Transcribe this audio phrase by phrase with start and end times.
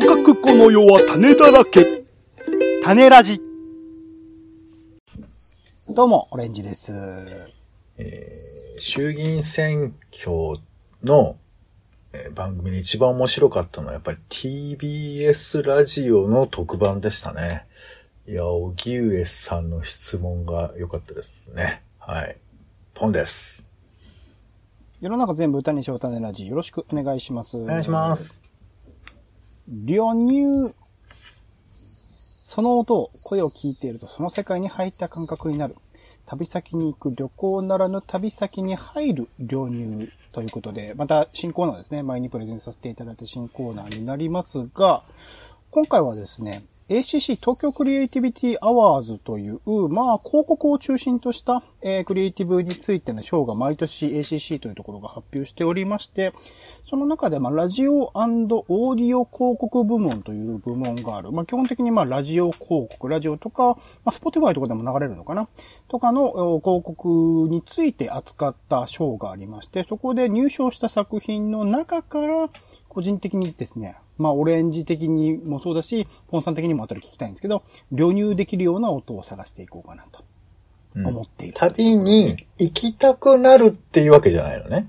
[0.00, 2.04] とかくこの世は種だらけ。
[2.84, 3.40] 種ラジ。
[5.88, 6.92] どうも、オレンジです。
[7.96, 10.60] えー衆議院選挙
[11.02, 11.36] の、
[12.12, 17.66] えー番組で一番面白かったのはやっぱり TBS ラジオの特番でしたね。
[18.28, 21.82] いや、荻上さんの質問が良かったですね。
[21.98, 22.36] はい。
[22.94, 23.66] ポンです。
[25.00, 26.46] 世の中全部歌にしよう種ラジ。
[26.46, 27.56] よろしくお願いします。
[27.56, 28.14] おお願いしま。
[28.14, 28.47] す。
[29.68, 30.74] 旅入。
[32.42, 35.76] その音、声を聞いているとその世界に入った感覚になる。
[36.24, 42.02] 旅先に行く旅行ならぬ旅先に入る旅入ということで、また新コーナーですね。
[42.02, 45.04] 前にプレゼンさせていただいた新コーナーになりますが、
[45.70, 49.60] 今回はですね、ACC 東京クリエイティビティアワーズという、
[49.90, 56.32] まあ、広告を中心とした、えークリエイティブについての賞が毎年 ACC というところが発表しておりまして、
[56.88, 61.30] その中で、まあ、ラジオオーディオ広告部門という部門がある。
[61.30, 65.46] まあ、基本的に、まあ、ラジオ広告、ラジオとか、まあ、Spotify とかでも流れるのかな？
[65.88, 72.48] とかの広告について扱った賞がありまして、そこで入賞した作品の中から、
[72.88, 80.24] 個人的にですね、まあ、オレンジ的にもそうだし、ポンさん的にも後で聞きたいんですけど、流入できるような音を探していこうかなと
[80.96, 81.54] 思っている。
[81.54, 84.88] 旅に行きたくなるっていうわけじゃないのね。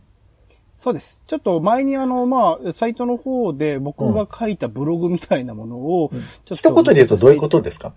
[0.73, 1.23] そうです。
[1.27, 6.09] ちょっと前にあの、まあ、サイトの方で僕が書いたブログみたいなものを、
[6.45, 7.93] ちょっ一言で言うとどういうことですか？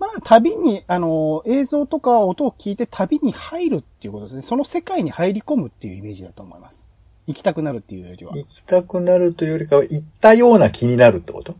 [0.00, 4.42] まあ、旅に、あの、映像とか音を聞いて旅に入るっていうことですね。
[4.42, 6.87] その世界に入り込むっていうイメージだと思います。
[7.28, 8.32] 行きたくなるっていうよりは。
[8.34, 11.54] 行きたくなるというよりかは行ったような気になるってこと？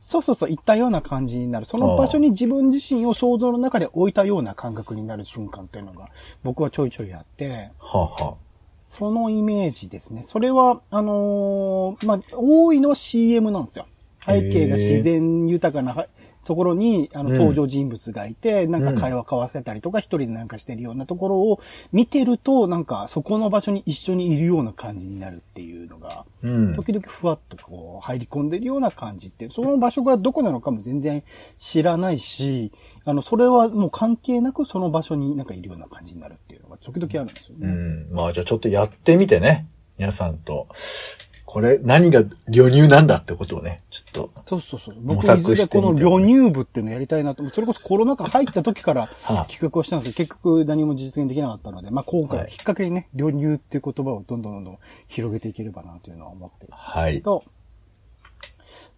[0.00, 1.66] そうそうそう、行ったような感じになる。
[1.66, 6.08] その場所に自分自身を想像の中で置いたような感覚になる瞬間っていうのが、
[6.44, 8.34] 僕はちょいちょいあって、はあ、は
[8.80, 10.22] そのイメージですね。
[10.22, 13.86] それは、あのーまあ、多いのは CM なんですよ。
[14.24, 16.06] 背景が自然豊かなは
[16.48, 21.60] ところに、あの、うん登場人物がいて、なんか会話交わせたりとか、一人でなんかしてるようなところを
[21.92, 26.74] 見てると、なんかそこの場所に一緒にいるような感じになるっていうのが、うん。
[26.74, 31.22] 時々ふわっとこう入り込んでるような感じってその場所がどこなのかも全然
[31.58, 32.72] 知らないし、
[33.04, 37.68] あの、それはもう関係なくその場所になんかいるような感じになるっていうのが時々あるんですよね。
[37.68, 38.10] うん。
[38.12, 39.66] まあじゃあちょっとやってみてね。
[39.98, 40.68] 皆さんと。
[41.50, 44.30] これ何が旅入なんだってことをね、ちょっと。
[44.44, 44.96] そうそうそう。
[44.96, 47.48] 模僕、い索ずれこのしてみてもね旅入部っていうのやりたいなと。
[47.48, 57.14] それこそコロナ禍入った時からはあ企画をしたんですけど、結局何も実現できなかったので、まあ今回はきっかけにね、旅入っていう言葉をどんどんどんどん広げていければなというのは思ってるんですはい。
[57.14, 57.42] けど、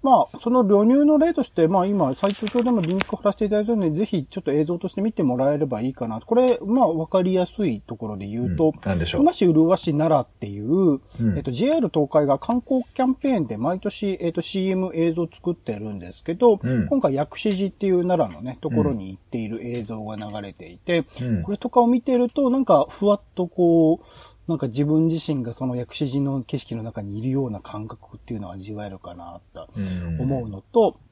[0.03, 6.21] まあ、その旅入の例として、まあ今、サイト上でもリンクを貼らせていただいたので、ぜひちょっと映像として見てもらえればいいかな。
[6.21, 9.22] これ、まあわかりやすいところで言うと、うんでしょう。
[9.22, 11.37] 今市浦和市奈良っていう、うん。
[11.37, 16.87] えっと、JR 東海が観光キャンペーンで毎年、えっと、CM 映像作ってるんですけど、うん。
[16.87, 21.43] 今回薬師寺っていう奈良のね、ところに行っている映像が流れていて、うん。
[21.43, 24.06] これとかを見てると、なんかふわっとこう、
[24.50, 31.09] なんか自分自身がその薬師寺の景色の中にいるような感覚っていうのを味わえるかなとうん思うのと、うん。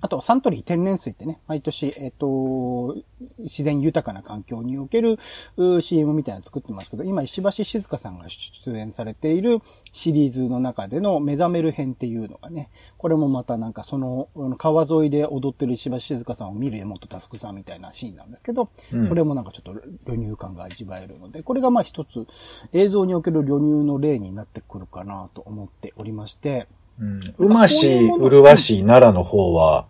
[0.00, 2.96] あとサントリー天然水ってね、毎年、えっ、と、
[3.38, 5.18] 自然豊かな環境における
[5.56, 9.60] う CM みたいなの作ってますけど、今石橋静香さんが出演されている
[9.92, 19.08] シリーズの中での目覚める編っていうのがね、これもまたなんかその川沿いで踊ってる石橋静香さんを見る江本佑さんみたいなシーンなんですけど、うん。
[19.08, 22.26] それもなんかちょっと旅入感が味わえるので、これがまあ一つ
[22.72, 26.66] 映像における旅入の例になってくるかなと思っておりまして、
[27.00, 27.18] うん。
[27.38, 29.86] 馬市、麗し、奈良の方は、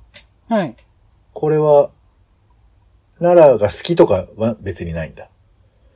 [0.49, 0.77] はい。
[1.33, 1.91] これは、
[3.19, 5.29] 奈良が好きとかは別にないんだ。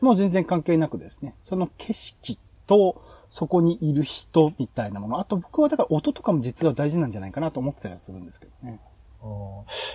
[0.00, 3.02] もう全然関係なくですね、その景色と、
[3.34, 5.18] そこにいる人みたいなもの。
[5.18, 8.78] あと僕はだから音とかも実は大事なんじゃないかなと思ってたりするんですけどね。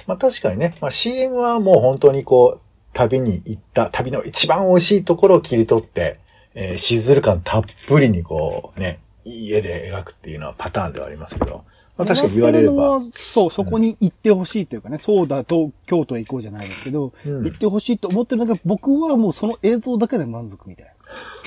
[0.08, 6.20] まあ確かにね、まあ CM はもう本当にこう、旅に行った、旅の一番美味しいところを切り取って、
[6.54, 11.66] えー、しずる感たっぷりにこう、ね、いい絵で描くっていうのはパターンではありますけど、
[11.98, 13.02] まあ確かに言われれば。
[13.02, 17.44] そう、そこに行ってほしいというかね、そうだと京都へ行こうじゃないですけど、うん。
[17.44, 20.94] 行ってほしいと思ってるんだけど、僕はもうその映像だけで満足みたいな。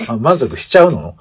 [0.09, 1.15] あ満足しちゃうの？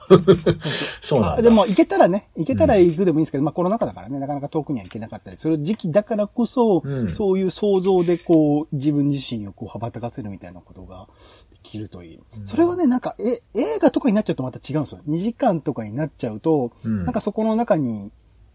[1.01, 1.43] そうなんだ。
[1.43, 7.15] でも行けたらね、行けたら行くでもいいんですけど、まあコロナ禍だからね、なかなか遠くには行けなかったりする時期だからこそ、うん。
[7.15, 11.07] そういう想像でこう、自分自身をこう羽ばたかせるみたいなことが
[11.52, 12.21] できるといい。
[12.45, 15.01] それはね、なんか、え、映画とかになっちゃうとまた違うんですよ。
[15.09, 18.11] 2時間とかになっちゃうと、うんなんかそこの中に、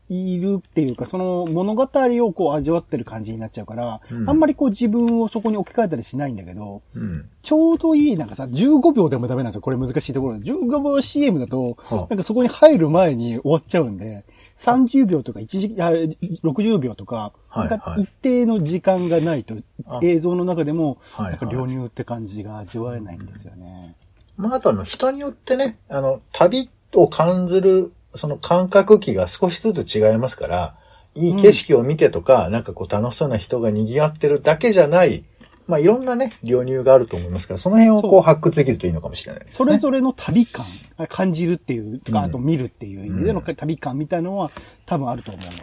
[0.09, 7.29] いるっていうか、その物語をこう味わってる感じになっちゃうから、うんあんまりこう自分をそこに置き換えたりしないんだけど、うん。
[7.41, 9.61] ちょうどいい、なんかさ、15秒でもダメなんですよ。
[9.61, 10.49] これ難しいところで。
[10.49, 14.23] 15秒 CM だと、はあなんかそこに入る前に終わっちゃうんで、
[14.59, 18.01] 30秒とか1時、あ60秒とか、はいはい。
[18.01, 19.55] 一定の時間がないと
[19.85, 19.99] あ。
[20.03, 23.95] 映像の中でも、はいなんか流入って感じが味わえないんですよね。
[24.35, 30.75] まあ、あとあの、人によってね、あの、旅を感じる、その感覚器が少しずつ違いますから、
[31.15, 35.23] いい景色を見てとか、なんかこう楽しそうな人が賑わってるだけじゃない、
[35.67, 38.19] まあ、いろんなね、流入があると思いますから、その辺をこそう。
[38.19, 39.55] う発掘できるといいのかもしれないですね。
[39.57, 40.65] それぞれの旅感、
[41.09, 44.49] 感じるっていう、とか、うんあと見るっていう意味での旅感みたいなのは
[44.85, 45.57] 多分あると思うので、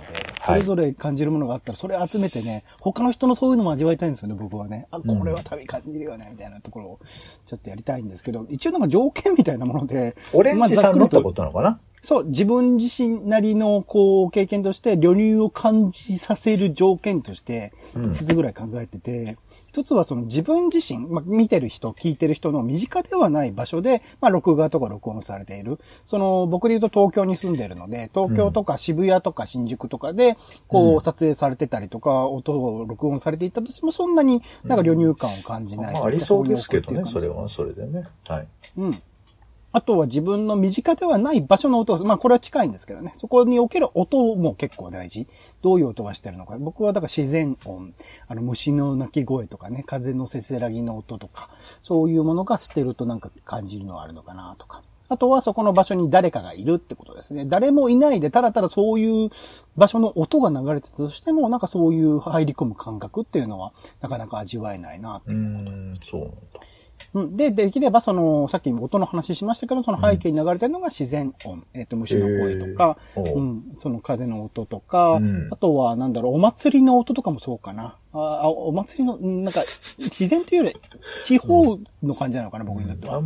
[0.44, 4.86] それぞれ感じるものがあったら、それ集めてね、他の人のそういうのも味わいたいんですよね、僕はね。
[4.90, 6.98] あ、これは旅感じるよね、みたいなところを
[7.46, 11.80] ちょっとやりたいんですけど、一応なんか条件みたいなもので、オレンジさんのってことなのかな？
[12.02, 18.12] そう、自分自身なりの、こう、経験として、旅入を感じさせる条件として、うん。
[18.12, 19.38] 5つぐらい考えてて、
[19.74, 25.80] 一つはその自分自身、まあ、見てる人、聞いてる人の身近ではない場所で、まあ、録画とか録音されている。
[26.06, 30.36] その、僕で言うと東京に住んでるので、東京とか渋谷とか新宿とかで、
[30.68, 35.94] こう、撮影されてたりとか、音を録音されていったとしても、そんなになんか旅入感を感じない。
[35.94, 38.04] まあ、ありそうですけどね、それはそれでね。
[38.28, 38.46] はい。
[38.76, 39.02] うん。
[39.74, 43.12] あとは自分の身近ではない場所の音、まあこれは近いんですけどね。
[43.16, 45.26] そこにおける音も結構大事。
[45.62, 46.56] どういう音がしてるのか。
[46.58, 47.92] 僕はだから自然音、
[48.28, 51.50] あの虫の鳴き声とかね、風のせせらぎの音とか、
[51.82, 54.82] そういうものがしてるとなんか感じるのはあるのかなとか。
[55.08, 57.44] あとはそこの場所に誰かがいるってことですね。
[57.44, 59.30] 誰もいないで、ただただそういう
[59.76, 65.40] 場所の音が流れてたとしても、なんかそういう入り込む感覚っていうのは、なかなか味わえないなっていうー
[65.90, 66.36] ん、そうなんだ。
[67.14, 67.36] うん。
[67.36, 71.64] で、できればその、さっき音の話しましたけど、その背景に流れてるのが自然音。
[71.74, 77.96] えっ、と、虫の声とか、へーおううん、その風の音とか、うんあとは、なんだろう、お祭りの音とかもそうかな。
[78.12, 79.62] ああお祭りの、うんなんか、
[79.98, 80.76] 自然というより、
[81.24, 83.22] 地方の感じなのかな、僕にとっては。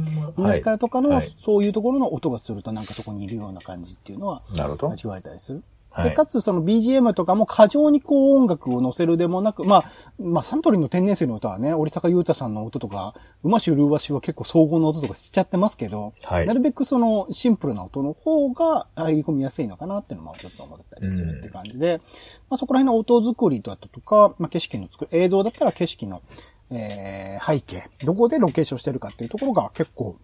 [0.61, 4.91] 田舎とかの、はいそういうところの音がすると、なんかそこにいるような感じっていうのは、なるほど。
[4.91, 5.63] 味わえたりする。
[5.99, 6.11] はい。
[6.11, 9.93] で、かつその BGM とかも過剰にこう音楽を乗せるでもなく、まあ、
[10.23, 16.47] まあサントリーの天然水の歌はね、折坂優太さんの音とか、馬州ルーワシは結構総合の音とかしちゃってますけど、はい。
[16.47, 22.01] なるべくそのシンプルな音の方が入り込みやすいのかなっていうのもちょっと思ったりするって感じで、
[22.49, 26.23] まあそこら辺の音作りだったとか、まあ景色の作り、映像だったら景色の、
[26.71, 30.17] えー、背景、どこでロケーションしてるかっていうところが結構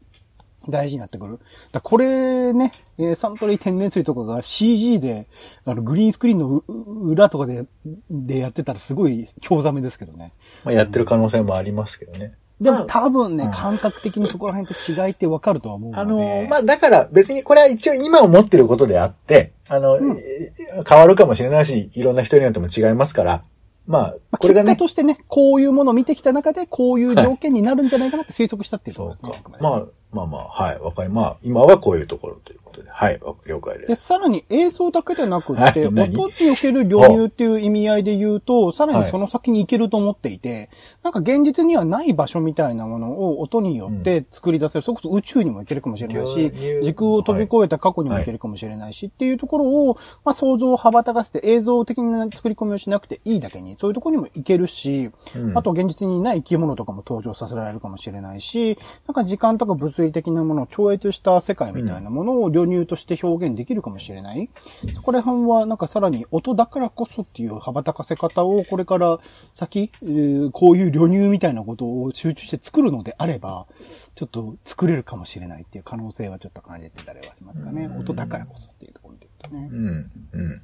[0.69, 1.40] 大事になってくる。
[1.72, 5.26] だこれね、えーサントリー天然水とかが CG で、
[5.64, 7.66] あの、グリーンスクリーンのう裏とかで、
[8.11, 10.32] でやってたらすごい興ざめですけどね。
[10.64, 12.34] まあ、やってる可能性もありますけどね。
[12.61, 16.00] でもまあ多分ね、うん感覚的にそこら辺と違いってわかるとは思うので。
[16.00, 23.44] あの、まあ、だから別にこれは一応今思ってることであって、あの、うんえー変わるかもしれないし、いろんな人によっても違いますから、
[23.87, 29.39] まあ、まあこれがね結果、としてね、こういうものを見てきた中で、こういう条件になるんじゃないかなって推測したっていうところですね。
[29.39, 29.63] あく。
[29.63, 34.07] まあ、まあまあ、はい、わかり、まあ、今はこういうところということで、はい、わ了解でで、す。
[34.07, 35.93] さらに映像だけでなくって、はい。
[35.93, 36.17] 何？
[36.17, 40.71] 音における流入っていう意味合いで言うと、さらにその先に行けると思っていて、
[41.03, 44.83] なんか現実にはない場所みたいなものを音によって作り出せる。
[44.83, 46.53] それこそ宇宙にも行けるかもしれないし
[46.83, 64.49] 時空を飛び越えた過去にも行けるかもしれないし、っていうところを、まあ想像を羽ばたかせて映像的な作り込みをしなくていいだけに、そういうところにも行けるし、うんあと現実にない生き物とかも登場させられるかもしれないし、なんか時間とか物理的なものを超越した世界みたいなものを流入として表現できるかもしれない。
[64.94, 69.19] そこら辺はなんかさらに音だからこそっていう羽ばたかせ方をこれから
[69.59, 73.66] 先、えーこういう流入みたいなことを集中して作るのであれば、
[74.14, 77.88] ちょっと作れるかもしれないっていう可能性はちょっと感じてたりはしますかね。
[77.88, 79.69] 音だからこそっていうところで言うとね。
[79.73, 80.62] うん、うん。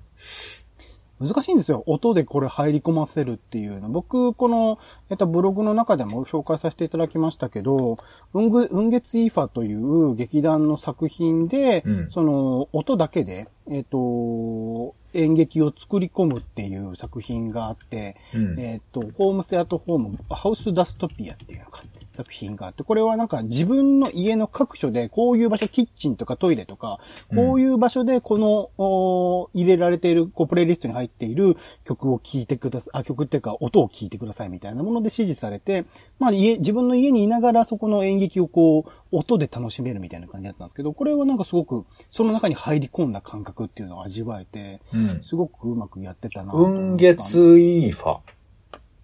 [1.20, 1.82] 難しいんですよ。
[1.86, 3.90] 音でこれ入り込ませるっていうの。
[3.90, 4.78] 僕、この、
[5.10, 7.98] えっと、ブログの中でも紹介させていただきましたけど、
[8.32, 21.82] うんぐ、うんげつイーファという劇団の作品で、うんその、音だけで、えっと、演劇を作り込むっていう作品があって、うんえっと、ホームステアトホーム、ハウスダストピアっていうのか、
[22.20, 27.00] 作品があって、これはなんか自分の家の各所で、こういう場所、キッチンとかトイレとか、
[27.34, 35.86] こういう場所でこの、お入れられている、こう、プレイリストに入っている曲を聴いてください、あ、曲っていうか、音を聴いてくださいみたいなもので指示されて、
[36.18, 45.22] まあ、家、自分の家にいながらそこの演劇をこう、音で楽しめるみたいな感じだったんですけど、これはなんかすごく、その中に入り込んだ感覚っていうのを味わえて、うん。
[45.22, 48.39] すごくうまくやってたなと思った雲月イーファ。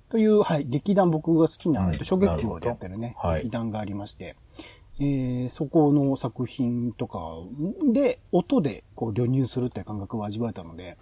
[0.09, 2.19] という、はい、劇団僕が好きな、うん劇場
[2.61, 4.37] でやってるね、なる劇団がありまして、
[4.99, 7.19] えー、そこの作品とか
[7.93, 10.97] で、音でこう、流入するっていう感覚を味わえたので、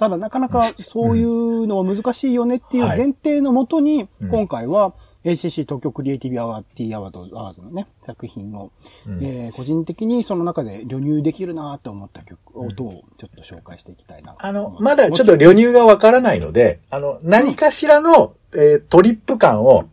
[0.00, 2.98] ただなかなかそういうのは難しいよねっていうはい。
[2.98, 4.30] 前提のもとに、うん。
[4.30, 8.72] 今回は ACC 東京クリエイティブアワー T アワードアワードのね、作品を、
[9.06, 9.22] うん。
[9.22, 19.88] えー個人的にその中で旅入できるなと思った曲、音をちょっと紹介していきたいなとあの、まだちょっと旅入がわからないので、あの、何かしらの、えートリップ感を、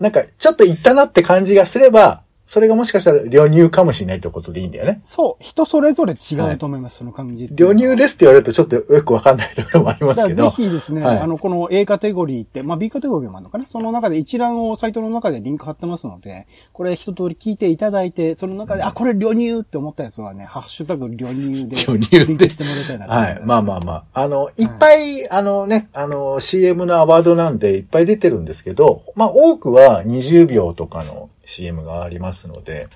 [0.00, 5.00] なんか、ちょっと行ったなって感じがすれば、それがもしかしたら旅入かもしれないってことでいいんだよね。
[5.02, 7.48] そう、人それぞれ違うと思います、その感じ。
[7.48, 10.44] 旅入ですって言われるとちょっとよくわかんないところもありますけど。
[10.44, 23.40] ぜひですね、はいあの、この A カテゴリーって、まあ B カテゴリーもあるのかなその中で一覧をサイトの中でリンク貼ってますので、これ一通り聞いていただいて、その中で、あ、これ旅入って思ったやつはね、ハッシュタグ旅入で、旅入でしてもらいたいなはい。
[23.44, 24.22] まあまあまあ。
[24.22, 32.86] あの、いっぱい、あのね、あの、CM のアワードなんでいっぱい出てるんですけど、まあ多くは20秒とかの CM がありますので。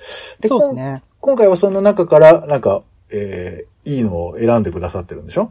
[0.40, 1.02] でそうですね。
[1.20, 5.50] 今回はその中から、なんか、えー、いいのを選んでくださってるんでしょ？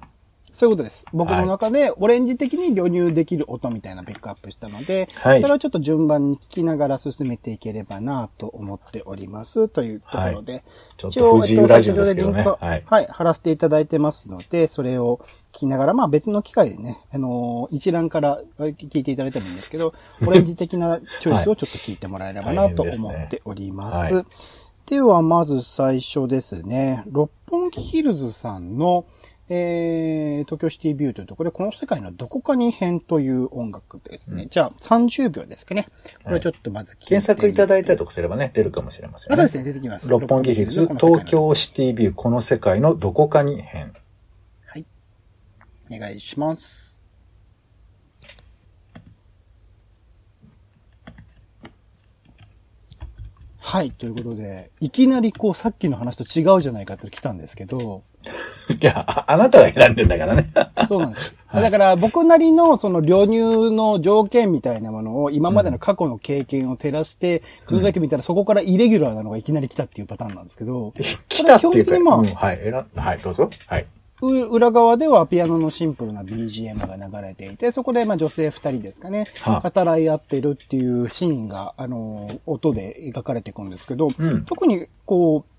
[0.57, 1.05] そういうことです。
[1.13, 5.41] 僕の中で、オレンジ的に旅入できる音みたいなピックアップしたので、はい。
[5.41, 9.69] それをちょっと順番に聞きながら進めていければなと思っております。
[9.69, 10.63] というところで。
[10.97, 12.41] ちょっと不自由ラジオですけどね。
[12.41, 12.83] はい。
[12.87, 15.19] はい、貼らせていただいてますので、それを
[15.53, 19.93] 聞きながら、まあ別の機会でね、あのー一覧から聞いていただいてもいいんですけど、
[20.25, 24.15] オレンジ的なチョイスをちょっと聞いてもらえればなと思っております。
[24.15, 24.25] はい。
[24.87, 29.05] では、まず最初ですね、六本木ヒルズさんの、
[29.49, 34.47] えー、東京シティビューというところで、この世界のどこかに編という音楽ですね。
[34.49, 35.87] じゃあ、30秒ですかね。
[36.25, 39.33] これちょっとまず検索いただいたりとかすればね、出るかもしれませんね。
[39.35, 40.09] あそうですね、出てきます。
[40.09, 43.93] 六本木ヒルズ、東京シティビュー、この世界のどこかに編。
[44.65, 44.85] はい。
[45.89, 46.87] お願いします。
[53.67, 53.91] はい。
[53.91, 58.01] ということで、いきなりこう、さっきの話と違うじゃないかって来たんですけど、
[58.81, 60.49] いや、ああなたが選んでんだからね。
[60.87, 61.35] そうなんです。
[61.53, 70.91] だから僕なりのその旅入の条件みたいなものを今までの過去の経験を照らして考えてみたらそこからイレギュラーなのがいきなり来たっていうパターンなんですけど、
[71.29, 73.49] 来たっていうか、これ基本的にまあうん、はい、はい、どうぞ。
[73.67, 73.85] はい。
[74.21, 85.56] う裏側ではピアノのシンプルな BGM が流れていて、そこでまあ女性二人ですかね、はあ語らい合ってるっていうシーンが、あの、音で描かれていくんですけど、うん特にこう、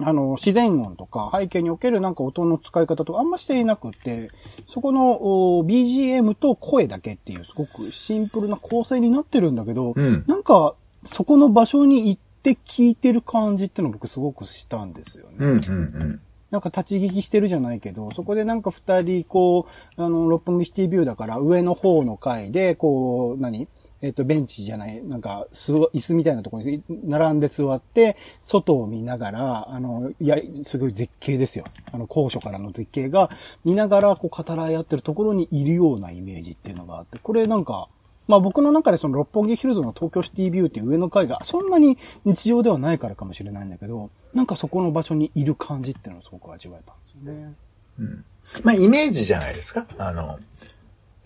[0.00, 4.30] あの、自然音とか背景におけるなんか音の使い方とかあんましていなくて、
[4.68, 10.74] そこのお BGM と声だけっていうすごくシンプルな構成になってるんだけど、うんなんか
[11.04, 15.36] そこの場所に行って聞いてる感じっていうのを僕すごくしたんですよね。
[15.38, 15.60] うん、うん、う
[16.04, 16.20] ん。
[16.50, 23.68] なんか立ち聞きしてるじゃないけど、そこでなんか二人、こう、あの、六本木シティビューだから上の方の階で、こう、何？
[24.00, 31.64] えっ、と、ベンチじゃない、なんか、椅子みたいなところに並んで座って、外を見ながら、あの、いや、すごい絶景ですよ。
[31.92, 33.30] あの、高所からの絶景が、
[33.64, 37.88] 見ながら、こう、語らい合ってるところにいるようなイメージっていうのがあって、これなんか、
[38.28, 47.54] まあ僕の中でその六本木ヒルズの東京シティビューっていう上の階がそんなに日常ではないからかもしれないんだけど、なんかそこの場所にいる感じっていうのをすごく味わえたんですよね。
[47.98, 48.24] うん
[48.62, 49.86] まあ、イメージじゃないですか。
[49.98, 50.38] あの、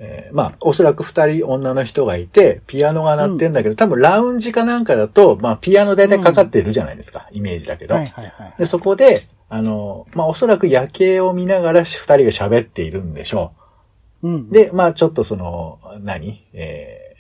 [0.05, 7.29] えーまあ、おそらく二人女の人がいて、ピアノが鳴ってんだけど、多分ラウンジかなんかだと、まあ、ピアノ大体かかってるじゃないですか。
[7.31, 7.95] イメージだけど。
[7.95, 8.55] はいはいはい。
[8.59, 13.53] で、そこで、あの、まあ、おそらく夜景を見ながら二人が喋っているんでしょ
[14.23, 14.49] うん。
[14.51, 14.53] う。
[14.53, 16.45] で、まあ、ちょっとその、何？
[16.53, 17.13] えー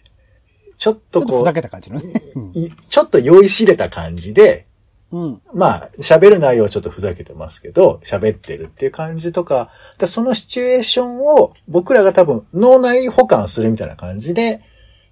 [0.79, 2.13] ちょっとこうちょっとふざけた感じのね。
[2.55, 4.67] い、ちょっと酔いしれた感じで、
[5.13, 5.43] うん。
[5.55, 14.63] まあ、喋る内容はちょっとふざけてますけど、喋ってるっていう感じとか、でそのシチュエーションを僕らが多分脳内保管するみたいな感じで、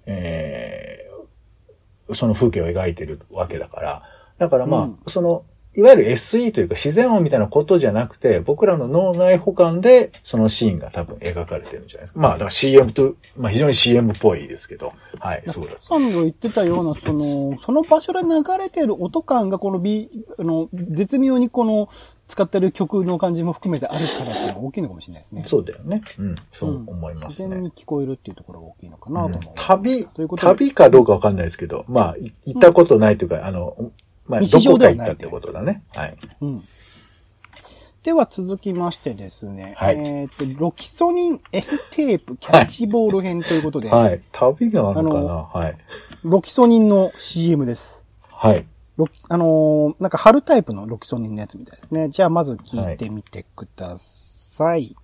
[0.05, 1.01] えー
[2.13, 4.03] その風景を描いてるわけだから。
[4.37, 5.43] だからまあ、うんその、
[5.75, 12.19] いわゆる SE というか自然音みたいなことじゃなくて、僕らの脳内保管でそのシーンが多分描かれてるんじゃないですか。
[12.19, 15.71] まあ、だから CM と、まあ非常に CM っぽいですけど、はい、そうだ。
[15.81, 20.09] さんが言ってたような、その、その場所で流れてる音感がこの B、
[20.39, 21.89] あの、絶妙にこの、
[22.31, 25.43] 使ってる曲の感じも含めてあるからっていうのが大きいのかもしれないですね。
[25.45, 26.01] そうだよね。
[26.17, 27.49] うん、そう思いますね。
[27.49, 29.39] 自然に聞こえるっていうところが大きいのかなと思う。
[29.53, 33.91] 旅という、ことで旅かどうかわかんないですけど、まあ、い行ったことないというか、あの、
[34.31, 35.83] まあ、ど日常こではないったってことだね。
[35.93, 36.17] はい。
[36.41, 36.63] うん。
[38.03, 39.75] では続きましてですね。
[39.77, 44.21] はいえっ、と、ロキソニン S テープキャッチボール編ということで、はい。
[44.31, 45.77] 旅があるのかあなはい。
[46.23, 48.05] ロキソニンの CM です。
[48.31, 48.65] はい。
[48.97, 52.09] ロキ、あのーなんか貼タイプのロキソニンのやつみたいですね。
[52.09, 54.95] じゃあまず聞いてみてください。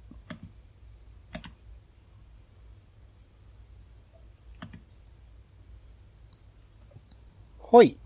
[7.69, 7.97] はい。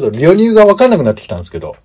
[0.00, 1.76] ちょっと旅入がわかんなくなってきたんですけど。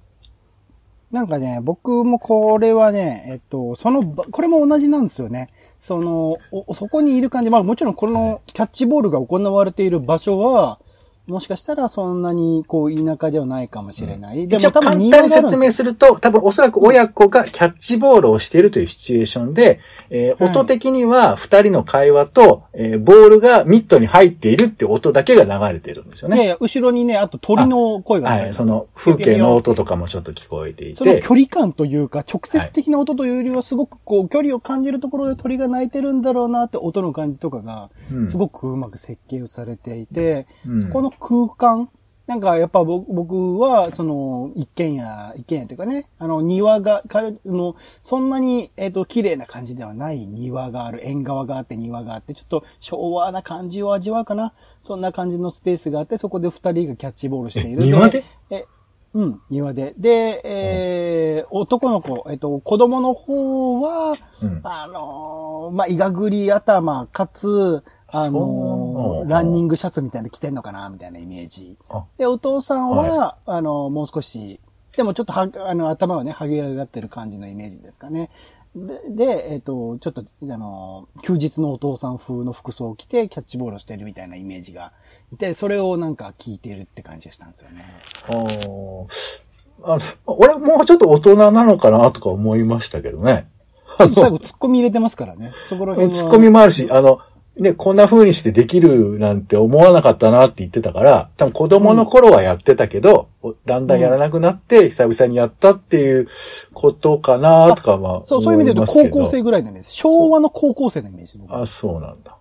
[1.12, 5.50] なんかね、僕もこれはね、えっと、その、これも同じなんですよね。
[5.80, 6.38] その、
[6.74, 7.52] そこにいる感じ。
[7.52, 10.80] まあもちろんこのキャッチボールが行われている場所は、
[11.28, 14.48] もしかしたらそんなにこう田舎ではないかもしれない。
[14.48, 26.36] で一応簡単に説明すると、多分おそらく親子がキャッチボールをしているというシチュエーションで、えーはい音的には二人の会話と、えーボールがミットに入っているって音だけが流れているんですよね。
[26.36, 28.54] いやいや、後ろにね、あと鳥の声がはい。
[28.54, 30.96] その風景の音とかもちょっと聞こえていて。
[30.96, 41.90] その距離感というか、直接的な音というよりは、すごくこう、距離を感じるところで鳥が鳴いてるんだろうなって音の感じとかがうん、すごくうまく設計をされていて、うんこの空間、
[42.26, 54.54] なんかやっぱ僕僕は、その、一軒家、一軒家というかね、あの、庭が、かあの、そんなに、えっ、と、綺麗な感じではない庭がある、縁側があって庭があって、ちょっと昭和な感じを味わうかな。
[54.82, 57.84] そんな感じのスペースがあって、そこで二人がキャッチボールしている。
[57.84, 58.24] え庭で？
[58.50, 58.66] え、
[59.14, 59.94] うん、庭で。
[59.98, 72.06] で、えー男の子、えっと、子供の方は、うんあのーまあ、いがぐり頭、かつ、あのランニングシャツみたいなの着てんのかな、みたいなイメージあ。
[72.18, 74.60] で、お父さんは、はあのーもう少し、
[74.96, 78.30] でもちょっとは、あの、頭はね、剥げ上がってる感じのイメージですかね。
[78.76, 84.94] で、でえっ、と、ちょっと、あのー休日のお父さん風の服装を着て、キャッチボールをしてるみたいなイメージが
[85.32, 87.84] いて、それをなんか聞いてるって感じがしたんですよね。
[88.28, 89.44] あー
[89.84, 93.50] あの、俺もうちょっと大人なのかなとか思いましたけどね。
[93.98, 95.54] 最後、突っ込み入れてますからね。
[95.70, 96.18] そこら辺は。
[96.18, 97.20] ツッコミもあるし、あの、
[97.58, 106.28] ね、こんな風にしてできるなんて思わなかったなって言ってたから、多分子供の頃はやってたけど、おだんだんやらなくなって、久々にやったっていう
[106.74, 109.90] ことかなとかはそう、そういう意味で言うと高校生ぐらいのイメージ。
[109.92, 111.40] 昭和の高校生のイメージ。
[111.48, 112.38] あ、そうなんだ。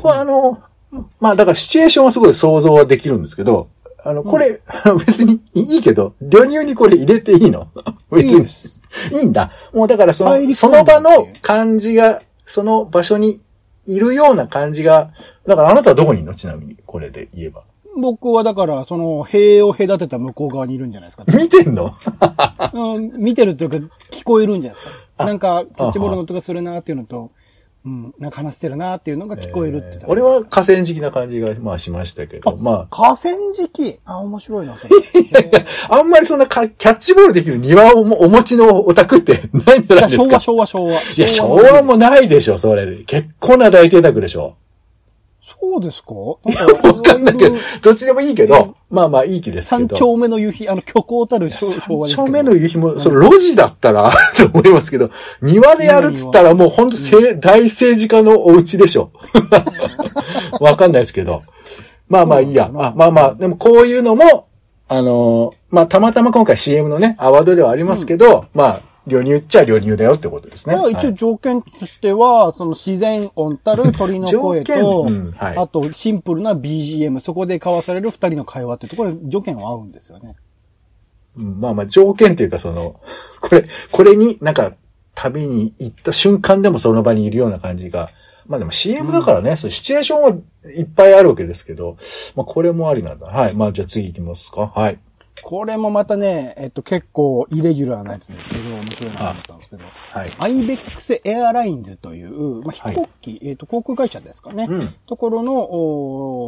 [0.00, 0.58] これあの、
[1.20, 3.68] まあだからシチュエーションはすごい想像はできるんですけど、
[4.04, 7.68] あの、これ、あ の別にいいけど、旅入にこれ入れていいの？
[8.10, 8.46] 別に
[9.20, 9.52] いいんだ。
[9.72, 13.38] もうだからその、その場の感じが、その場所に
[13.88, 15.10] いるような感じが、
[15.46, 16.34] だからあなたはどこにいるの？
[16.34, 17.64] ちなみに、これで言えば。
[18.00, 21.24] 僕はだから、その、塀を隔てた向こう側にいるんじゃないですか。
[21.26, 21.94] 見てんの？
[22.72, 23.76] うん、見てるというか、
[24.12, 25.04] 聞こえるんじゃないですか。
[25.16, 27.32] あなんか、キャッチボールの音がするなっていうのと、
[27.86, 33.98] うん、なんか話してるなっていうのが聞こえるって言ってた俺は河川敷な感じが、まあしましたけど、ま河川敷？
[34.04, 34.90] あ、面白いな、それ。
[35.88, 40.40] あ、あんまりそんなかキャッチボールできる庭をもお持ちのお宅って ないんじゃないですか？
[40.40, 41.00] 昭和、昭和、昭和。
[41.16, 43.04] いや、昭和もないでしょ、それ。
[43.06, 44.56] 結構な大邸宅でしょ。
[45.60, 46.14] そうですか？
[46.14, 49.88] わかんないけどどっちでもいいけど、まあまあいい気ですけど。
[49.88, 52.26] 三丁目の夕日、あの、虚構たる昭昭和ですけど。
[52.26, 55.10] 正面の夕日も、その路地だったら、 と思いますけど、
[55.42, 59.10] 庭でやるっつったらもう本当せ、大政治家のお家でしょ。
[60.60, 61.42] わかんないですけど。
[62.08, 62.70] まあまあいいや。
[62.74, 64.46] あまあまあ、でもこういうのも、
[64.88, 70.76] あのーまあたまたま今回 CM のね、アワードではありますけど、まあ、旅入っちゃ旅入だよってことですね。
[70.76, 80.36] まあ一応はい条件としては、その自然音たる鳥の声と、うんはいあとシンプルな BGM、そこで交わされる二人の会話っていうところで条件は合うんですよね。
[81.36, 83.00] うんまあまあ条件っていうかその、
[83.40, 84.74] これ、これになんか
[85.14, 88.10] 旅に行った瞬間でもその場にいるような感じが、
[88.46, 91.96] まあでも CM だからね、そうシチュエーションはいっぱいあるわけですけど、
[92.34, 93.26] まあこれもありなんだ。
[93.26, 93.54] はい。
[93.54, 94.72] まあじゃあ次行きますか。
[94.74, 94.98] はい。
[95.42, 99.84] これもまたね、えっと結構イレギュラーなやつですけど、面白いなと思ったんですけど、
[100.20, 100.30] はい。
[100.38, 104.66] アイベックスエアラインズという、まあ、飛行機、えっと航空会社ですかね。
[104.68, 105.54] うんところの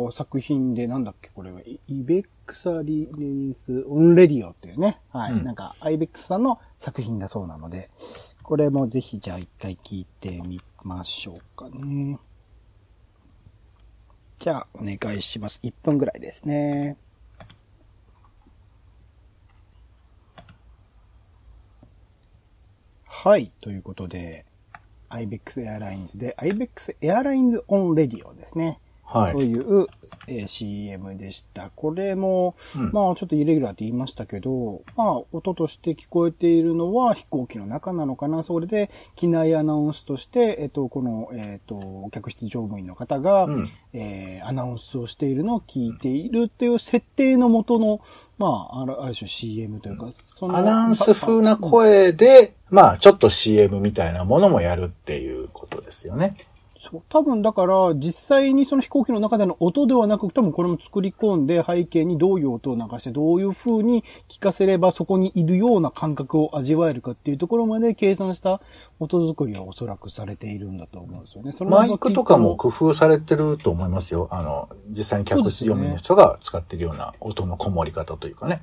[0.04, 5.00] お作品で、なんだっけ、これは、イ IBEX Airlines on Radio っていうね。
[5.10, 5.32] はい。
[5.32, 7.90] うんなんか、アイベックスさんの作品だそうなので、
[8.42, 12.18] これもぜひじゃあ一回聞いてみましょうかね。
[14.38, 15.60] じゃあ、お願いします。
[15.62, 16.96] 1分ぐらいですね。
[23.22, 23.52] はい。
[23.60, 24.46] ということで、
[25.10, 28.80] IBEX Airlines で、IBEX Airlines on Radio ですね。
[29.10, 29.86] はいという、
[30.28, 31.70] えー CM でした。
[31.74, 38.44] これも、うんまあちょっとイレギュラーって言いましたけど、まあ音として聞こえているのは飛行機の中なのかな。
[38.44, 48.00] それで、機内アナウンスとして、えっ、と、この、えっ、と、客室乗務員の方が、うんえーアナウンスをしているのを聞いているっていう設定のもとの、
[48.38, 56.36] まあ、あるある種 CM というか、そのアナウンス風な声で、まあちょっと CM みたいなものもやるっていうことですよね。
[56.82, 68.62] そう多分だから、実際にその飛行機の中での音ではなく、多分これも作り込んで背景にどういう音を流して、どういう風に聞かせればそこにいるような感覚を味わえるかっていうところまで計算した
[68.98, 71.52] 音作りはおそらくされているんだと思うんですよね。
[71.52, 74.28] そのマイクとかも工夫されてると思いますよ。
[74.30, 78.62] あの、実際に客室乗務員の人が使ってるような音のこもり方というかね。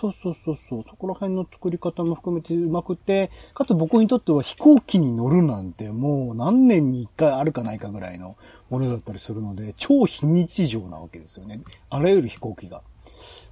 [0.00, 0.82] そうそうそうそう。
[0.82, 8.36] そこら辺の作り方も含めてうまくて、かつ僕にとっては飛行機に乗るなんてもう何年に一回あるかないかぐらいの
[8.70, 11.60] ものだったりするので、超非日常なわけですよね。
[11.90, 12.82] あらゆる飛行機が。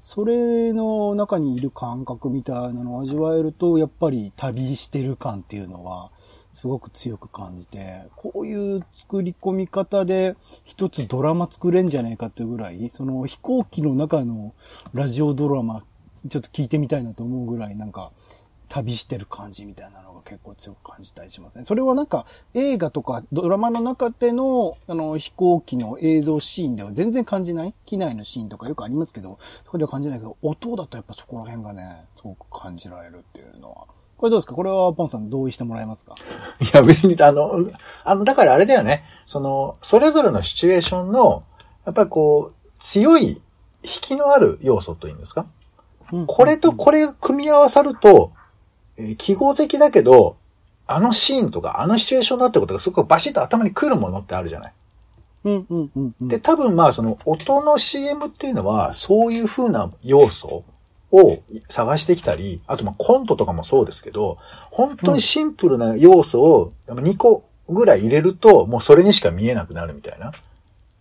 [0.01, 6.13] それの中にいる感覚みたいなのを味わえると、やっぱり旅してる感っていうのは、
[6.53, 14.55] すごく強く感じて、こういう作り込み方で一つドラマ作れんじゃねえかっていうぐらい、その飛行機の中の
[14.95, 15.83] ラジオドラマ
[16.29, 18.11] ちょっと聞いてみたいなと思うぐらいなんか、
[18.69, 21.62] 旅してる感じみたいなのが結構強く感じたりしますね。
[21.62, 33.87] それはなんか映画とかドラマの中でのあの飛行機の映像シーンでは全然感じない機内のシーンとかよくありますけど、そこでは感じないけど、音だとやっぱそこら辺がね、すごく感じられるっていうのは。
[34.17, 34.55] これどうですか？
[34.55, 36.17] これはポンさん同意してもらえますか
[36.61, 37.71] いや別にあの、
[38.03, 39.05] あの、だからあれだよね。
[39.27, 41.45] その、それぞれのシチュエーションの、
[41.85, 43.41] やっぱりこう、強い引
[43.83, 45.47] きのある要素というんですか？
[46.27, 48.33] これとこれが組み合わさると、
[48.97, 50.37] えー、記号的だけど、
[50.87, 54.73] あのシーンとか、あのシチュエーションだってことがすごくバシッと頭に来るものってあるじゃない。
[55.45, 60.64] うんうんうんうん、で、多分まあその音の CM っていうのは、そういう風な要素
[61.12, 61.38] を
[61.69, 64.38] 探してきたり、あとまあコントとかもそうですけど、
[64.71, 70.33] 本当にシンプルな要素を2個ぐらい入れると、もうそれにしか見えなくなるみたいな。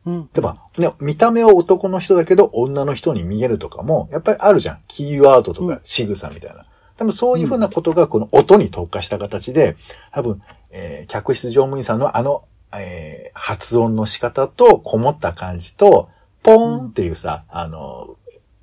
[0.05, 0.21] うん。
[0.21, 4.79] 例えば、ね、見た目は男の人だけど女の人に見えるとかも、やっぱりあるじゃん。
[4.87, 6.65] キーワードとか仕草みたいな。
[6.97, 9.75] 多分そういうふうなことがこの音に特化した形で、
[10.11, 10.41] 多分、
[10.71, 16.09] えー、客室乗務員さんのあの、えー、発音の仕方とこもった感じと、
[16.43, 18.15] ポーンっていうさ、うん、あの、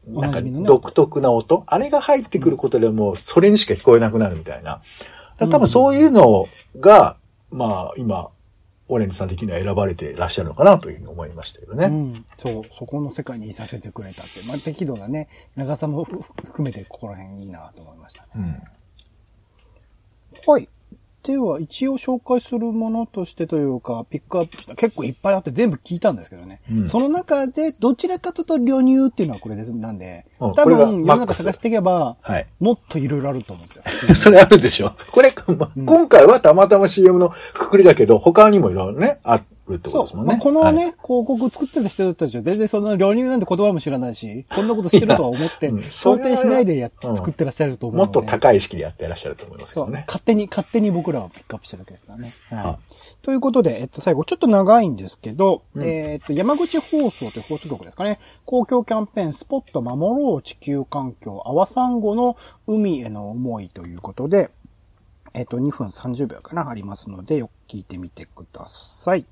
[0.07, 4.81] なんか独特な音、あれが入ってくることでもうそれにしか聞こえなくなるみたいな。
[5.39, 7.17] 多分そういうのが、
[7.51, 8.31] まあ今、
[8.93, 11.87] オレンジさん的には選ばれていらっしゃるのかなというふうに思いましたけどね。
[11.87, 12.25] うん。
[12.39, 14.47] そう、そこの世界にいさせてくれたって。
[14.47, 18.29] まあ、適度なね、長さも含めてここら辺いいなと思いましたね。
[18.37, 18.63] うん。
[20.47, 20.69] はい。
[21.23, 26.61] では、一応紹介するものとしてというか、ピックアップした、結構いっぱいあって全部聞いたんですけどね。
[26.71, 29.73] うん、その中で、どちらかというと、旅入っていうのはこれです。
[29.73, 34.15] なんで、多分、世の中探していけば、はい、もっといろいろあると思うんですよ。
[34.15, 34.93] それあるでしょ。
[35.13, 40.33] これ、今回はたまたま CM のくくりだけど、他にもいろいろね、あるってことですもんね。
[40.33, 50.05] まあ、このね、はい、広告作ってた人たちは全然その旅入なんて言葉も知らないし、こんなことしてるとは思って、うん、想定しないでや、うん、作ってらっしゃると思うもっと高い意識でやってらっしゃると思いますけどね。
[50.07, 52.33] 勝手に、勝手に僕らはピックアップしてるわけですからね。
[52.51, 52.79] はい。
[53.23, 58.19] ということで、えっと、最後、ちょっと長いんですけど、うん、えっと、山口放送という放送局ですかね。
[58.45, 64.51] 公共キャンペーン、スポット守ろう地球環境、アワサンゴの海への思いということで、
[65.35, 69.25] えっと、2分30秒かな、ありますので、よく聞いてみてください。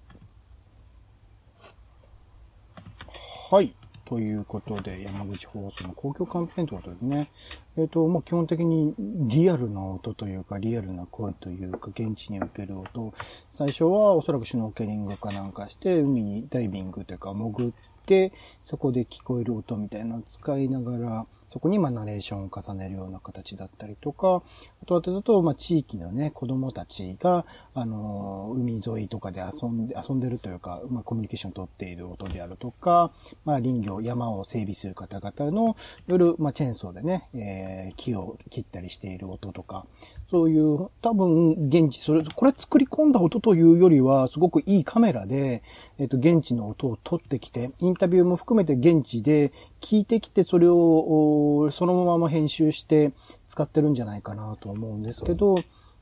[3.50, 3.74] はい。
[4.04, 7.28] ということで、山口放送の公共キャンペーンということですね。
[7.76, 13.12] えっ、ー、と、まあ、基本的にリアルな音というか、リアルな声というか、現地における音。
[13.50, 17.72] 最初はおそらくシュノーケリングかなんかして、海にダイビングというか潜っ
[18.06, 18.32] て、
[18.66, 24.44] そこで聞こえる音みたいなのを使いながら、そこにまナレーションを重ねるような形だったりとか、
[24.86, 33.12] とはとと、まあ地域のね、子供たちが、あの、海沿いとかで遊んで、遊んでるというか、まあコミュニケーションを取っている音であるとか、
[33.44, 39.86] まあ林業、山を整備する方々の夜、まあチェーンソーでね、えー、木を切ったりしている音とか、
[40.30, 45.62] そういう、多分、現地、それ、これ作り込んだ音というよりは、すごくいいカメラで、
[45.98, 53.12] えっ、と、現地の音を撮ってきて、インタビューも含めて現地で聞いてきて、それを、そのまま編集して
[53.50, 55.56] 使ってるんじゃないかなと思うんですけど、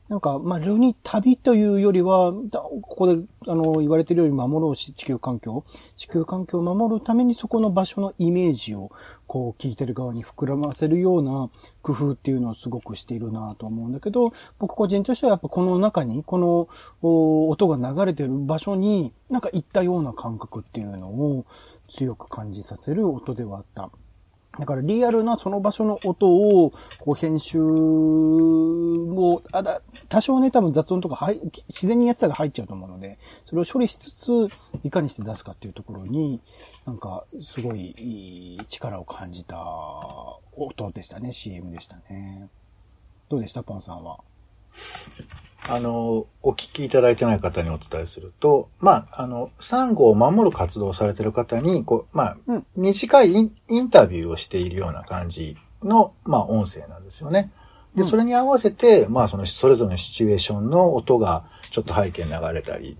[0.07, 5.63] なんか、まあ、ルニ旅というよりは、ここで、あの、言われてるように守ろうし地球環境。
[5.97, 8.91] 地球環境を守るためにそこの場所のイメージを、
[9.27, 11.51] こう、聞いてる側に膨らませるような
[11.83, 16.67] 工夫っていうのをすごくしているなと思うんだけど、僕個人としてはやっぱこの中に、この、
[17.03, 21.45] 音が流れてる場所に、なんか行ったような感覚っていうのを
[21.87, 23.91] 強く感じさせる音ではあった。
[24.59, 34.47] だからリアルなその場所の音を、こう編集を、あだ、多少ね、多分雑音とかはい、自然にやってたら入っちゃうと思うので、それを処理しつつ、
[34.83, 36.41] いかにして出すかっていうところに、
[36.85, 39.57] なんか、すごい力を感じた
[40.55, 42.49] 音でしたね、CM でしたね。
[43.29, 43.63] どうでした？
[43.63, 44.19] ポンさんは。
[45.71, 53.41] あの、お聞きいただいてない方にお伝えすると、まあ、あの、サンゴを守る活動をされている方に、こう、まあ、うん、短いイ
[53.79, 57.51] ンタビューをしているような感じの、まあ、音声なんですよね。
[57.93, 62.97] で、それに合わせて、まあ、その、それぞれのシチュエーションの音が、ちょっと背景に流れたり、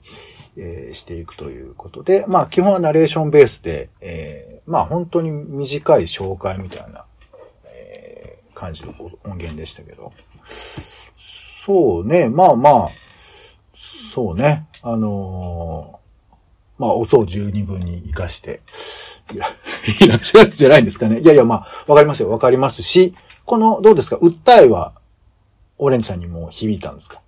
[0.56, 7.06] えー、していくということで、まあ、基本はナレーションベースで、えー、まあ、本当に短い紹介みたいな、
[7.66, 10.14] え感じの音源でしたけど。
[11.66, 12.90] そうね、まあまあ、
[13.74, 16.00] そうね、あのー
[16.82, 18.62] まあ音を十二分に活かして、
[19.34, 19.48] いら
[20.00, 21.20] いらっしゃるんじゃないんですかね。
[21.20, 22.30] いやいや、まあ、わかりますよ。
[22.30, 24.16] わかりますし、この、どうですか？
[24.16, 24.94] 訴えは、
[25.78, 27.22] オレンジさんにも響いたんですか？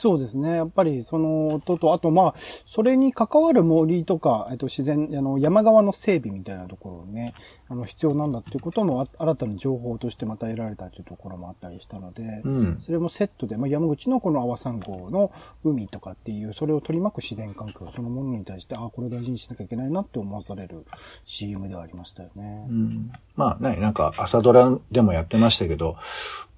[0.00, 0.56] そうですね。
[0.56, 2.34] やっぱりその音と、あとまあ、
[2.66, 7.34] それに関わる森とか、えっと自然、あの、山側の整備みたいなところをね、
[7.68, 12.82] あの、必要なんだっていうこともあ新たな情報としてまた得られたというところもあったりしたので、うん。
[12.86, 15.30] それもセットで、まあ、山口のこの阿波山号の
[15.64, 20.86] 海とかっていう、それを取り巻く自然環境そのものに対して、ああ、これを大事にしなきゃいけないなって思わされる
[21.26, 22.66] CM ではありましたよね。
[22.70, 25.96] うんまあ、ね、なんか朝ドラでもやってましたけど、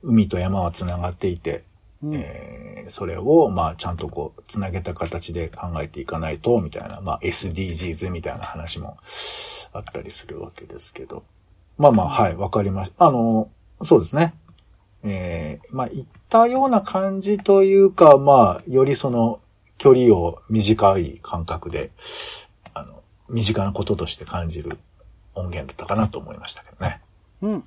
[0.03, 1.65] 海と山は繋がっていて、
[2.03, 8.99] うんえーそれを、まあ、ちゃんとこう、繋げた形で考えていかないと、みたいな、まあ、SDGs みたいな話も
[9.73, 11.23] あったりするわけですけど。
[11.79, 13.07] まあまあ、はい、わかりました。
[13.07, 13.51] あの、
[13.85, 14.35] そうですね。
[15.05, 19.41] えーまあ、言ったような感じというか、まあ、よりその、
[19.79, 21.91] 距離を短い感覚で、
[22.75, 24.79] あの、身近なこととして感じる
[25.35, 27.01] 音源だったかなと思いましたけどね。
[27.43, 27.65] うん。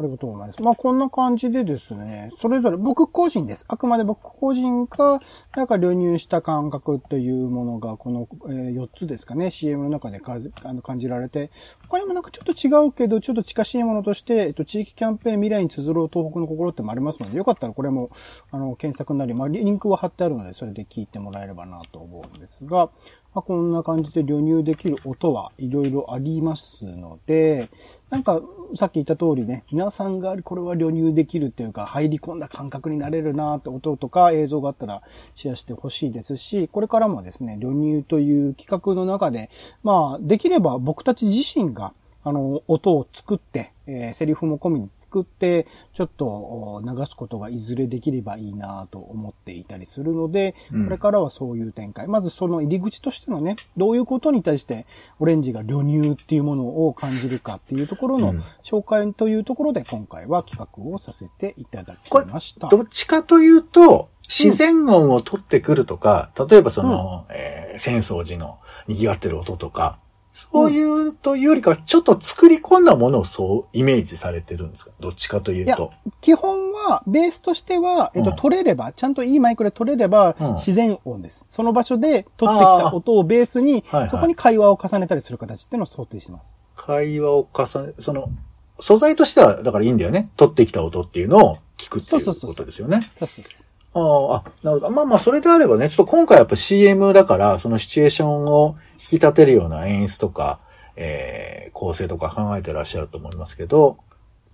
[0.00, 0.62] ありがとうございます。
[0.62, 3.66] まあ、こんな感じでですね、それぞれ僕個人です。
[3.68, 5.20] あくまで僕個人が、
[5.54, 11.50] なんか流入した感覚というものが、この、え4つですかね、CM の中でかあの感じられて、
[11.86, 18.10] 他にもなんかちょっと違うけど、ちょっと近しいものとして、えっと、地域キャンペーン未来に綴ろう東北の心ってもありますので、よかったらこれも、
[18.50, 22.88] あの、検索なり、まあ、リンクは貼ってあるので、それで聞いてもらえればなと思うんですが、
[23.34, 27.68] まあ、こんな感じで旅入できる音はいろいろありますので、
[28.10, 28.40] なんか、
[28.74, 35.02] さっき言った通りね、皆さんがこれは旅入できるっていうか、入り込んだ感覚になれるなって音とか映像があったら
[35.34, 39.50] シェアしてほしいですし、これからもですね、旅入という企画の中で、
[39.84, 52.06] まあ、できれば僕たち自身が、あの、音を作って、えーセリフも込みに作って、ちょっとお流すことがいずれできればいいなと思っていたりするので、うんこれからはそういう展開。
[52.06, 54.86] まずその入り口としてのね、どういうことに対して
[55.18, 62.68] オレンジが旅入っていうものを感じるかっていうところのうん紹介というところで今回は企画をさせていただきました。
[62.68, 69.98] どっちかというと、自然音を取ってくるとか、例えばその、えー浅草寺の賑わってる音とか、
[70.32, 74.92] そういうというよりかは、ちょっと作り込んだものをそうイメージされてるんですか？
[75.00, 75.92] どっちかというと。
[76.20, 81.44] 基本は、ベースとしては、えっと、うん取れれば、ちゃんといいマイクで取れればうん、自然音です。
[81.48, 86.54] その場所で取ってきた音をベースにはいはい、そこに会話を重ねたりする形っていうのを想定してます。
[86.76, 88.30] 会話を重ね、その、
[88.78, 90.30] 素材としては、だからいいんだよね。
[90.36, 93.10] 取ってきた音っていうのを聞くっていうそうそうそうそうことですよね。
[93.18, 94.90] そうそうそうああ、あ、なるほど。
[94.90, 100.60] まあまあ、それであればね、ちょっと今回やっぱ CM だから、そのシチュエーションを引き立てるような演出とか、
[100.96, 103.98] えー、構成とか考えてらっしゃると思いますけど、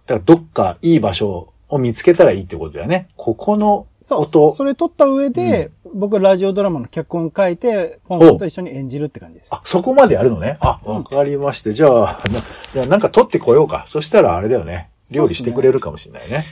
[0.07, 3.09] だからどっかいい場所を見つけたらいいってことだよね。
[3.17, 4.21] ここのそう。
[4.23, 4.55] 音。
[4.55, 9.49] それ取った上で、僕ラジオドラマの脚本書いて、ポンと一緒に演じるって感じです。
[9.51, 10.59] あ、そこまでやるのね。
[10.61, 11.73] あ、わかりまして。
[11.73, 12.41] じゃあ、な
[12.73, 13.85] じゃあなんか取ってこようか。
[13.89, 14.91] そしたらあれだよね。
[15.11, 16.45] 料理してくれるかもしれないね。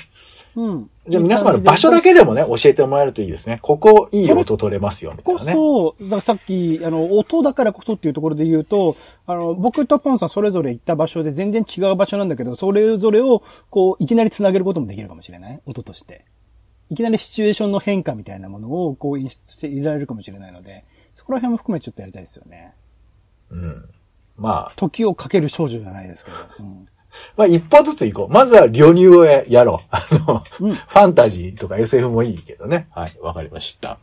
[0.57, 0.91] うん。
[1.09, 3.59] じゃあ皆様の場所だけでもね、教えてもらえるといいですね。
[3.61, 5.53] ここいい音取れますよ、みたいこなね。
[5.53, 15.61] そ、だからさっき、あの、音だからこそっていうところで言うと、あの、僕とポンさんそれぞれ行った場所で全然違う場所なんだけど、それぞれを、こう、いきなり繋げることもできるかもしれない？
[15.67, 16.25] 音として。
[16.91, 22.75] いきなりシチュエーションの変化みたいなものを、こう、演出して入れられるかもしれないので、そこら辺も含めてちょっとやりたいですよね。
[23.51, 23.89] うん。
[24.37, 26.37] まあ、時をかける少女じゃないですけど。
[26.61, 26.89] うん
[27.37, 28.29] まあ一歩ずつ行こう。
[28.33, 29.87] まずは旅入をややろう。
[29.91, 32.89] あの、うんファンタジーとか SF もいいけどね。
[32.93, 33.99] はい、わかりました。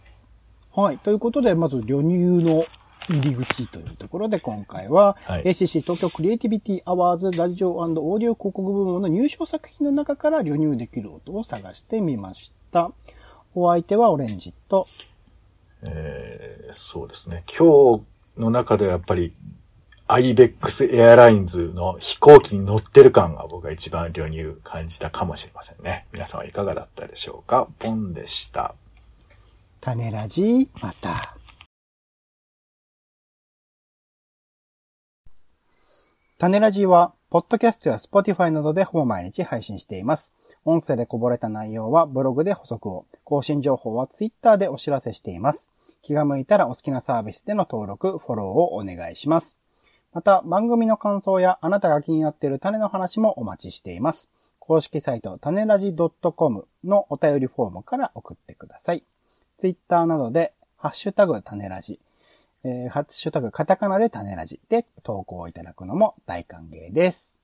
[0.74, 0.98] はい。
[1.00, 2.64] ということで、まず、旅入の
[3.10, 12.92] 入り口というところで、今回は、はい ACC 東京クリエイティビティアワーズラジオオーディオ広告部門の入賞作品の中から旅入できる音を探してみました。
[13.54, 14.88] お相手はオレンジと、
[15.84, 17.44] えーそうですね。
[17.48, 19.34] 今日の中ではやっぱり、
[20.14, 26.06] アイベックスエアラインズの飛行機に乗ってる感が僕が一番旅入感じたかもしれませんね。
[26.12, 27.70] 皆さんはいかがだったでしょうか？
[27.80, 28.76] ポンでした。
[29.80, 31.16] 種ラジ、また。
[36.40, 40.34] 種ラジは、ポッドキャストや Spotify などでほぼ毎日配信しています。
[40.66, 45.72] 音声でこぼれた内容はブログで補足を、更新情報は Twitter でお知らせしています。
[46.02, 49.58] 気が向いたらお好きなサービスでの登録、フォローをお願いします。
[50.14, 54.30] また、番組の感想やあなたが気になっている種の話もお待ちしています。
[54.60, 59.04] 公式サイト、種ラジ .com のお便りフォームから送ってください。
[59.60, 62.00] ツイッターなどで、ハッシュタグ種ラジ、
[62.64, 67.38] えーハッシュタグカタカナで種ラジで投稿いただくのも大歓迎です。